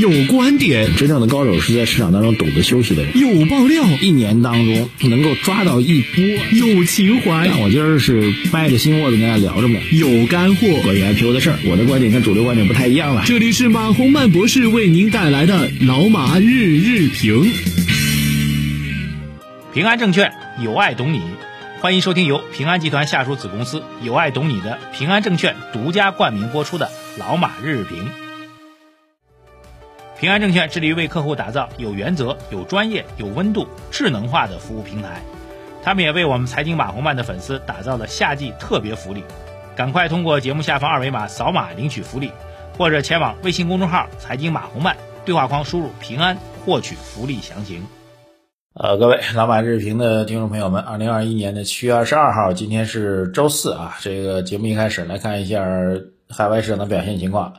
[0.00, 3.18] 有观点，真正的高手是在市场当中懂得休息的人。
[3.18, 6.24] 有爆料，一年当中能够抓到一波。
[6.52, 9.78] 有情怀，但我今儿是掰着心窝子跟大家聊着呢。
[9.92, 13.24] 有干货，关于 IPO 的事儿，我的观点跟主流观点不太一样了。
[13.26, 17.52] 这里是马洪曼博士为您带来的老马日日评。
[19.74, 20.32] 平安证券
[20.64, 21.20] 有爱懂你，
[21.80, 28.29] 欢迎收听由平安集团下属子公司有爱懂你的平安证券独家冠名播出的老马日日评。
[30.20, 35.22] 平安证券致力于为客户打造有原则、有专业、有温度、智能化的服务平台。
[35.82, 39.24] 他们也为我们财经马红漫的粉丝打造了夏季特别福利，
[39.74, 42.30] 赶快通过节目下方二维码扫码领取福利，
[42.76, 44.94] 或者前往微信公众号“财经马红漫”
[45.24, 47.86] 对话框输入“平安”获取福利详情。
[48.74, 53.96] 呃，各位老马日评的听众朋友们，二零二一年的七月二十二号，今天是周四啊。
[54.02, 55.64] 这个节目一开始来看一下
[56.28, 57.54] 海外市场的表现情况。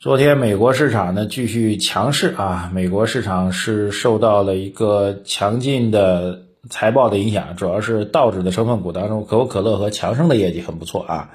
[0.00, 11.30] 昨天美国市场呢继续强势啊，美国市场是受到了一个强劲的财报的影响，主要是道指的成分股当中，可口可乐和强生的业绩很不错啊，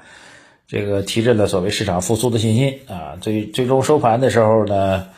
[0.66, 3.14] 这个提振了所谓市场复苏的信心啊。
[3.20, 5.10] 最最终收盘的时候呢，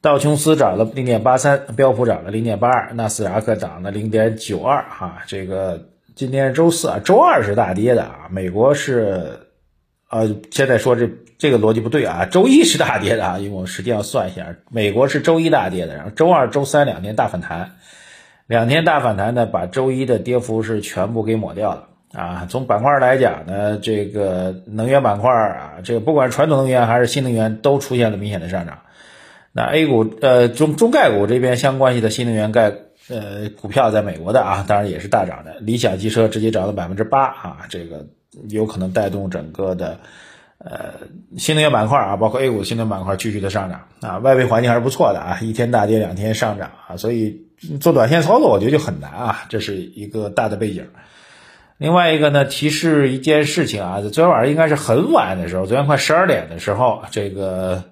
[0.00, 5.24] 道琼斯涨了零点八三，标普涨了零点八二，纳斯达克涨了零点九二哈。
[5.26, 9.40] 这个今天是周四啊，周二是大跌的啊，美国是。
[10.08, 17.72] 呃，现在说这这个逻辑不对啊，周一是大跌的啊，因为我实际上算一下，美国是周一大跌的，然后周二、周三两天大反弹，
[18.46, 22.46] 两天大反弹呢，把周一的跌幅是全部给抹掉了啊。
[22.48, 28.78] 从板块来讲呢，这个能源板块啊，这个不管传统能源还是新能源都出现了明显的上涨。
[29.50, 32.72] 那 A 股呃中中概股这边相关系的新能源概
[33.08, 38.06] 呃股票在美国的啊，当然也是大涨的，理想汽车直接涨了百分之八啊，这个。
[38.48, 39.98] 有可能带动整个的
[40.58, 40.94] 呃
[41.38, 47.46] 新能源板块啊，包括 A 股新能源板块继续的上涨啊，外围环境还是不错的啊，一天大跌两天上涨啊，所以
[47.80, 50.88] 做短线操作我觉得就很难啊，这是一个大的背景。
[51.78, 57.84] 另外一个呢，提示一件事情啊，昨天晚上应该是很晚的时候，昨天快十二点的时候，这个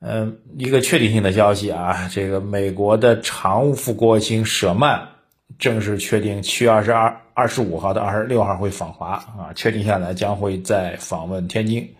[0.00, 5.11] 嗯一个确定性的消息啊，这个美国的常务副国务卿舍曼。
[5.58, 11.94] 正式确定七月二十二、二十五号到二十六号会访华啊，确定下来将会再访问天津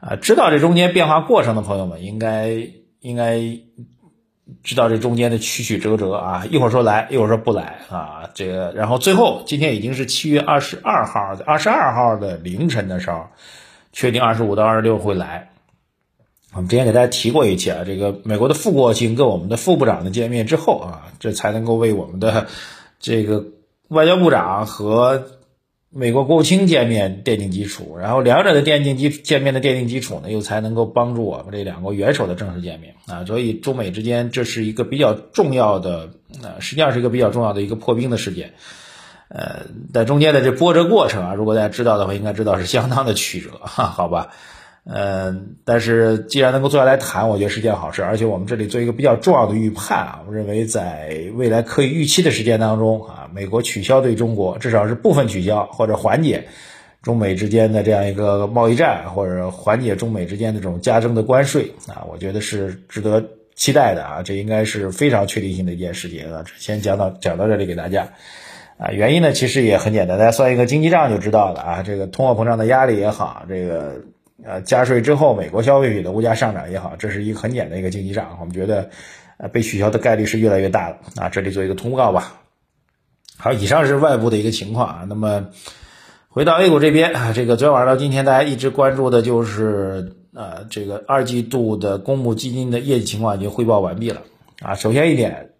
[0.00, 0.16] 啊。
[0.16, 2.50] 知道这中间变化过程的朋友们，应该
[3.00, 3.40] 应该
[4.62, 6.46] 知道这中间的曲曲折折啊。
[6.50, 8.30] 一会儿说来，一会儿说不来啊。
[8.34, 13.26] 这个，然后最后今天已经是七月二十二号，二十二号的凌晨的时候，
[13.92, 15.50] 确定二十五到二十六会来。
[16.56, 22.46] 我们之前给大家提过一期啊，这个美国的副国务卿跟我们的副部长的见面之后啊，这才能够为我们的。
[22.98, 23.44] 这个
[23.88, 25.26] 外交部长和
[25.90, 33.26] 美国国务卿见面奠定基础，然后两者的奠定基见面的奠定基础呢，又才能够帮助我们这两国元首的正式见面啊。
[33.26, 36.08] 所以中美之间这是一个比较重要的，
[36.42, 38.54] 呃，实际上是一个比较重要的一个破冰的事件。
[39.28, 44.30] 呃，在中间的这波折过程啊，如果大家知道的话，应该知道是相当的曲折哈，好吧。
[44.88, 48.04] 嗯，但是既然能够坐下来谈，我觉得是件好事。
[48.04, 56.46] 而且我们这里做一个比较重要的预判啊，我认为在未来可以预期的时间当中啊，美国取消对中国，至少是部分取消或者缓解
[57.02, 63.24] 中美之间的这样一个贸易战，或者缓解中美之间的这种加征的关税啊，我觉得是值得
[63.56, 64.22] 期待的啊。
[64.22, 66.44] 这应该是非常确定性的一件事情啊。
[66.58, 68.10] 先讲到讲到这里给大家
[68.78, 71.82] 啊，原因呢其实也很简单，大家算一个经济账就知道了啊。
[71.82, 74.02] 这个通货膨胀的压力也好，这个。
[74.46, 78.36] 呃，加税之后，美国消费品的物价上涨也好，这是一个很简单的一个经济账。
[78.40, 78.90] 我们觉得，
[79.38, 81.28] 呃，被取消的概率是越来越大了啊。
[81.28, 82.42] 这里做一个通告吧。
[83.36, 85.06] 好，以上是外部的一个情况啊。
[85.08, 85.48] 那么，
[86.28, 94.22] 回到 A 股这边啊，这个昨天晚上到今天，大家一直关注的就是呃，这个二季度的公募基金的业绩情况已经汇报完毕了
[94.62, 94.76] 啊。
[94.76, 95.50] 首先一点，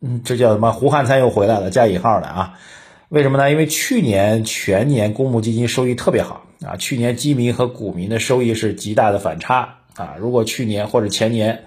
[0.00, 0.72] 嗯，这叫什么？
[0.72, 2.58] 胡汉三又回来了，加引号的啊。
[3.12, 3.50] 为什么呢？
[3.50, 10.14] 因为去年全年公募基金收益特别好啊，去年基民和股民的收益是极大的反差啊。
[10.18, 11.64] 如果去年或者前年，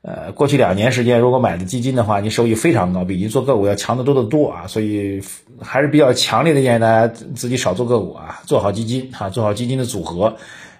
[0.00, 4.66] 呃，过去两年时间，如果买的基金的话，你收益非常高，比你做个股要强得多得多啊。
[4.66, 5.22] 所以
[5.60, 10.36] 还是比较强烈的建议大家自己少做个股啊，做好基金啊，做好基金的组合，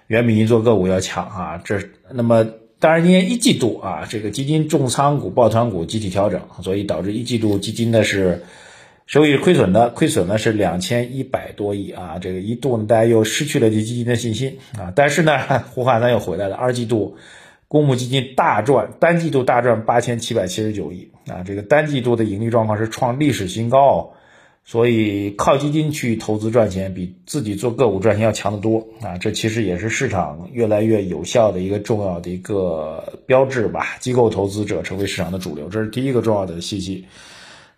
[0.07, 1.61] 远比你做个股要强啊。
[1.63, 1.79] 这
[2.11, 2.45] 那么
[2.77, 8.43] 当然，今年一季度啊，这个基金重仓股、抱团股集体调整，所以导致一季度基金的是。
[9.05, 15.37] 收益亏损的，亏损呢是两千一百多亿啊，这个一度呢大家又失去了对基金的信心啊，但是呢，
[15.73, 17.17] 胡汉三又回来了，二季度
[17.67, 24.13] 公募基金大赚，单季度大赚八千七百七十九亿啊，这个单季度的盈利状况是创历史新高，
[24.63, 29.17] 所以靠基金去投资赚钱，比自己做个股赚钱要强得多啊！
[29.17, 33.97] 这其实也是市场越来越有效的一个重要的一个标志吧。
[33.99, 37.05] 机构投资者成为市场的主流，这是第一个重要的信息。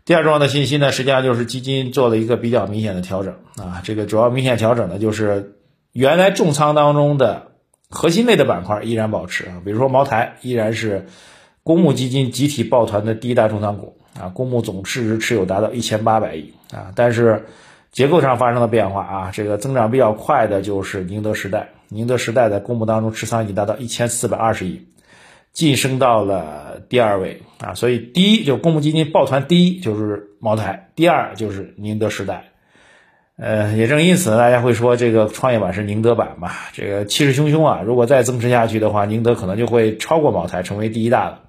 [0.06, 3.82] 第二重要的信息呢，实际上就是基金做了一个比较明显的调整啊。
[3.84, 5.56] 这个主要明显调整呢，就是
[5.92, 7.48] 原来重仓当中的
[7.90, 11.08] 核心类的板块依然保持啊，比如说茅台依然是
[11.64, 13.98] 公募基金集体抱团的第一大重仓股。
[14.18, 17.48] 啊，公募总市值持有达到一千八百亿啊，但是
[17.92, 24.88] 结构上发生了变化啊，这个增长比较快的就是宁德时代，宁德时代在公募当中持仓已经达到一千四百二十亿，
[25.56, 32.52] 晋升到了第二位啊，所以第一就公募基金抱团，第一就是茅台，第二就是宁德时代，
[33.38, 41.46] 呃，也正因此大家会说这个创业板是宁德版嘛，这个气势汹汹啊，如果再增持下去的话，宁德可能就会超过茅台，成为第一大了。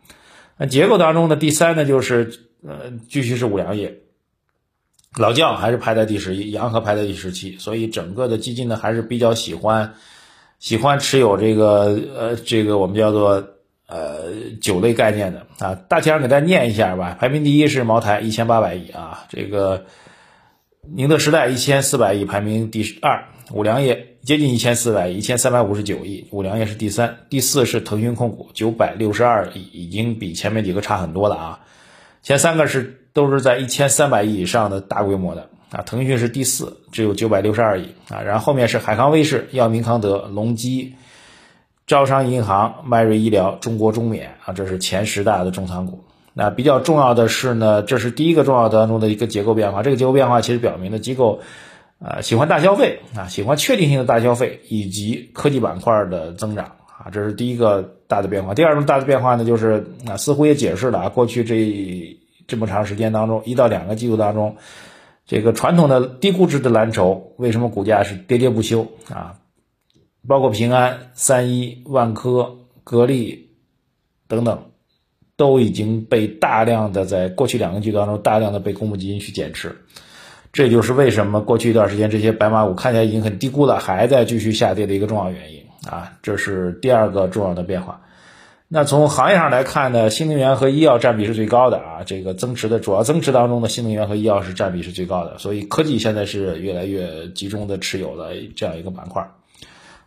[0.57, 2.47] 那结构当中的第三呢，就是。
[2.67, 3.99] 呃，继续是五粮液，
[5.17, 9.95] 老将还是排在第十一，洋河排在第十七，所以整个的基金呢还是比较喜欢
[10.59, 13.47] 喜欢持有这个呃这个我们叫做
[13.87, 17.17] 呃酒类概念的啊，大体上给大家念一下吧。
[17.19, 19.87] 排名第一是茅台一千八百亿啊，这个
[20.83, 31.61] 宁德时代一千四百亿排名第二，五粮液接近一千四百亿，一千三百五十九亿，五粮液是第三，第四是腾讯控股九百六十二亿，已经比前面几个差很多了啊。
[32.23, 40.95] 前三个是都是在一千三百亿以上的大规模的啊，腾讯是第四，只有九百六十二亿啊，然后后面是海康威视、药明康德、隆基、
[41.87, 46.05] 招商银行、迈瑞医疗、中国中免啊，这是前十大的重仓股。
[46.35, 51.41] 那比较重要的是呢，这是第一个重要当中的一个结构变化，这个结构变化其实表明了机构
[51.99, 57.93] 啊喜欢大消费啊，喜欢确定性的大消费以及科技板块的增长啊，这是第一个。
[58.09, 62.17] 大的变化，第二种大的变化呢，就是啊，似乎也解释了啊，过去这
[62.47, 64.59] 这么长时间当中，一到两个季度当中，
[65.27, 69.41] 这个传统的低估值的蓝筹为什么股价是跌跌不休啊？
[70.27, 73.51] 包括平安、三一、万科、格力
[74.29, 74.71] 等等，
[75.37, 79.77] 都已经被大量的在过去两个季度当中大量的被公募基金去减持，
[80.53, 85.67] 这就是为什么过去一段时间这些白马股看起来已经很低估了，还在继续下跌的一个重要原因。
[85.89, 88.01] 啊，这是第二个重要的变化。
[88.67, 92.03] 那从行业上来看呢，新能源和医药占比是最高的啊。
[92.05, 99.31] 这个增持的主要增持当中的新能源和医药是占比是最高的，所以科技现在是越来越集中的持有的这样一个板块。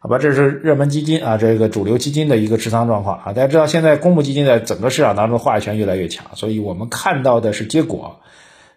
[0.01, 3.25] 好吧，这是热门基金啊，这个主流基金的一个持仓状况啊。
[3.33, 8.21] 大家知道，现在公募基金在整个市场当中话语权越来越强，所以我们看到的是结果。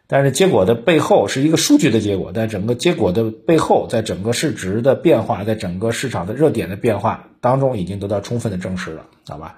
[0.09, 9.57] 但是结果的背后是一个数据的结果，在整个结果的背后，在整个市值的变化，在整个市场的热点的变化当中，已经得到充分的证实了，好吧？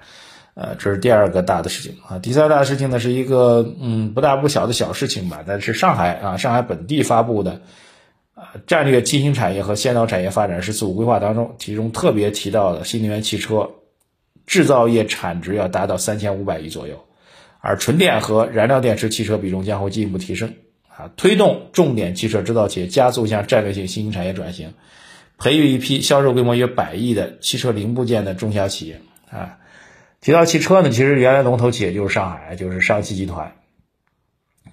[0.53, 2.19] 呃，这是第二个大的事情啊。
[2.19, 7.59] 第三大事情呢，是一个嗯不大不小的小事情吧，但是上海啊，上海本地发布的
[8.35, 13.71] 啊战略新兴产业和先导产业发展“十四五”规划当中，其中特别提到的新能源汽车
[14.45, 17.03] 制造业产值要达到三千五百亿左右。
[17.67, 20.53] 而纯电和燃料电池汽车比重将会进一步提升，
[20.87, 24.73] 啊，推动重点汽车制造企业加速向战略性新兴产业转型，
[25.39, 29.57] 培育一批销售规模约百亿的汽车零部件的中小企业，啊，
[30.21, 33.55] 提到汽车呢，其实原来龙头企业就是上海，就是上汽集团，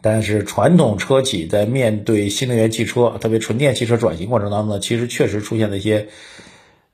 [0.00, 6.08] 但是传统车企在面对新能源汽车，特别纯电汽车转型过程当中呢，其实确实出现了一些。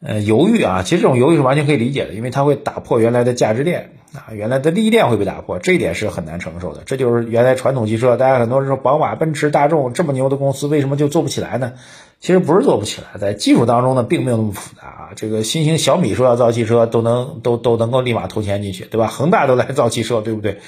[0.00, 6.82] 呃，犹豫啊，其实这种犹豫是完全可以理解的，因为它会打破原来的价值链啊，原来的利益链会被打破，这一点是很难承受的。
[6.86, 11.72] 这就是原来传统汽车，大家很多人说宝马、奔驰、大众这么牛的公司，为什么就做不起来呢？
[12.20, 15.08] 其实不是做不起来，在技术当中呢，并没有那么复杂啊。
[15.16, 19.08] 这个新兴小米说要造汽车，都能都都能够立马投钱进去，对吧？
[19.08, 20.60] 恒大都来造汽车，对不对？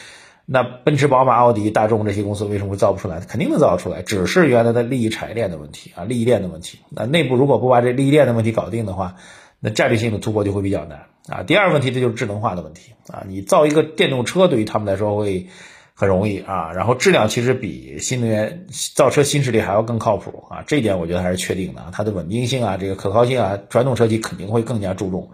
[0.53, 3.21] 那奔驰、宝马、奥迪、大众这些公司为什么会造不出来？
[3.21, 6.81] 肯定能造出来，只是原来的利益产业链的问题啊，利益链的问题。
[6.91, 9.15] 那内部如果不把这利益链的问题搞定的话，
[9.61, 11.45] 那战略性的突破就会比较难啊。
[11.45, 13.23] 第二个问题，这就是智能化的问题啊。
[13.29, 15.47] 你造一个电动车，对于他们来说会
[15.95, 16.73] 很容易啊。
[16.73, 18.67] 然后质量其实比新能源
[18.97, 20.65] 造车新势力还要更靠谱啊。
[20.67, 25.31] 这一点我觉得还是确定的啊，它的稳定性啊，这个可靠性啊，传统车企肯定会更加注重。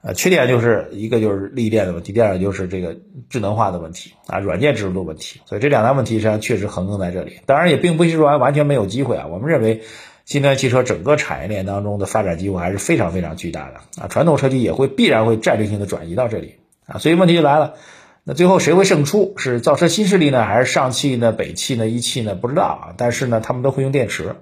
[0.00, 2.96] 呃，缺点就是一个就是利益链的问题，第二个就是这个
[3.28, 7.40] 智能化的问题啊，软件制度的问题，所以这两大问题实际上确实横亘在这里。
[7.46, 9.82] 当然也并不是说完全没有机会啊，我们认为
[10.24, 16.54] 新能源汽车整个产业链当中的发展机会还是非常非常巨大的啊，传统车企也会必然会战略性的转移到这里
[16.86, 17.74] 啊，所以问题就来了，
[18.22, 19.34] 那最后谁会胜出？
[19.36, 22.36] 是造车新势力呢，还是上汽呢、北汽呢、一汽呢？
[22.36, 24.36] 不知道啊，但是呢，他们都会用电池，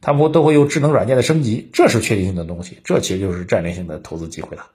[0.00, 4.66] 他们都会用智能软件的升级，这是确定性的东西，这其实就是战略性的投资机会了。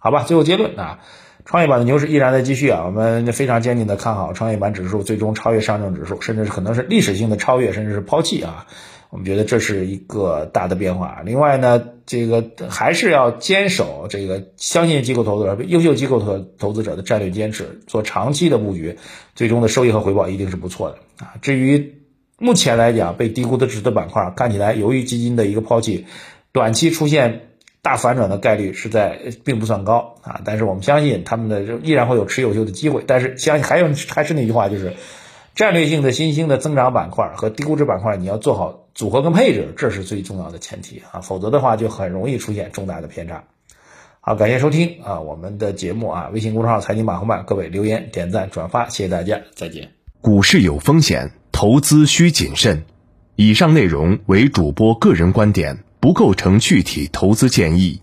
[0.00, 1.00] 好吧，最后结论啊，
[1.44, 8.66] 创业板的牛市依然在继续啊，我们非常坚定的看好创业板指数最终超越上证指数，甚至是可能是历史性的超越，甚至是抛弃啊。
[9.10, 11.22] 我们觉得这是一个大的变化。
[11.24, 18.98] 另外呢，这个还是要坚守这个相信机构投资者、优秀机构投投资者的战略坚持，做长期的布局，
[19.34, 21.34] 最终的收益和回报一定是不错的啊。
[21.40, 21.94] 至于
[22.38, 26.04] 目前来讲被低估的指数板块，看起来由于基金的一个抛弃，
[26.52, 27.47] 短期出现
[27.82, 30.40] 大反转的概率是在并不算高啊。
[30.44, 33.04] 但是我们相信他们的依然会有持有秀的机会。
[33.06, 34.94] 但是相信还有还是那句话，就是
[35.54, 38.84] 战略性的新兴的增长板块和低估值板块，你要做好。
[38.94, 43.44] 组合跟配置，这是最重要的前提啊，否则的话就很容易出现重大的偏差。
[44.18, 49.90] 好，感谢收听啊，我们的节目啊，微信公众号财经马红漫，各位留言点赞转发，谢谢大家，再见。
[50.20, 52.82] 股市有风险，投资需谨慎。
[53.36, 58.00] 以上内容为主播个人观点，不构成具体投资建议。